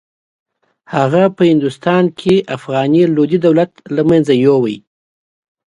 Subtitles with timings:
[0.95, 4.65] هغه په هندوستان کې افغاني لودي دولت له منځه یووړ.